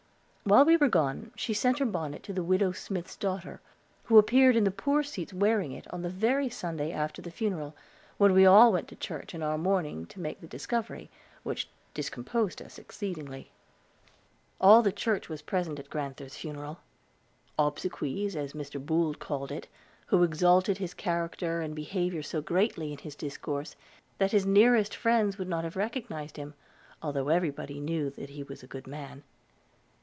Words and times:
While 0.43 0.65
we 0.65 0.75
were 0.75 0.89
gone 0.89 1.31
she 1.37 1.53
sent 1.53 1.79
her 1.79 1.85
bonnet 1.85 2.23
to 2.23 2.33
the 2.33 2.43
Widow 2.43 2.73
Smith's 2.73 3.15
daughter, 3.15 3.61
who 4.05 4.17
appeared 4.17 4.57
in 4.57 4.65
the 4.65 4.71
Poor 4.71 5.01
Seats 5.01 5.31
wearing 5.33 5.71
it, 5.71 5.87
on 5.93 6.01
the 6.01 6.09
very 6.09 6.49
Sunday 6.49 6.91
after 6.91 7.21
the 7.21 7.31
funeral, 7.31 7.73
when 8.17 8.33
we 8.33 8.45
all 8.45 8.73
went 8.73 8.89
to 8.89 8.95
church 8.97 9.33
in 9.33 9.43
our 9.43 9.57
mourning 9.57 10.05
to 10.07 10.19
make 10.19 10.41
the 10.41 10.47
discovery, 10.47 11.09
which 11.43 11.69
discomposed 11.93 12.59
us 12.61 12.77
exceedingly. 12.77 13.51
All 14.59 14.81
the 14.81 14.91
church 14.91 15.29
were 15.29 15.37
present 15.45 15.79
at 15.79 15.89
grand'ther's 15.91 16.35
funeral, 16.35 16.79
obsequies, 17.57 18.35
as 18.35 18.51
Mr. 18.53 18.83
Boold 18.83 19.19
called 19.19 19.53
it, 19.53 19.67
who 20.07 20.21
exalted 20.23 20.79
his 20.79 20.93
character 20.95 21.61
and 21.61 21.73
behavior 21.75 22.23
so 22.23 22.41
greatly 22.41 22.91
in 22.91 22.97
his 22.97 23.15
discourse 23.15 23.75
that 24.17 24.33
his 24.33 24.45
nearest 24.45 24.93
friends 24.95 25.37
would 25.37 25.47
not 25.47 25.63
have 25.63 25.75
recognized 25.77 26.35
him, 26.35 26.55
although 27.01 27.29
everybody 27.29 27.79
knew 27.79 28.09
that 28.09 28.31
he 28.31 28.43
was 28.43 28.63
a 28.63 28.67
good 28.67 28.87
man. 28.87 29.23